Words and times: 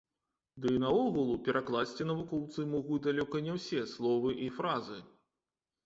Ды 0.63 0.71
наогул, 0.83 1.29
перакласці 1.49 2.09
навукоўцы 2.13 2.67
могуць 2.73 2.99
далёка 3.11 3.45
не 3.49 3.61
ўсе 3.61 3.87
словы 3.97 4.29
і 4.49 4.53
фразы. 4.61 4.99